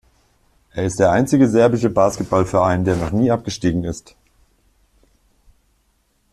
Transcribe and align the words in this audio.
Er 0.71 0.83
ist 0.85 0.97
der 0.99 1.11
einzige 1.11 1.47
serbische 1.47 1.91
Basketballverein, 1.91 2.85
der 2.85 2.95
noch 2.95 3.11
nie 3.11 3.29
abgestiegen 3.29 3.83
ist. 3.83 4.15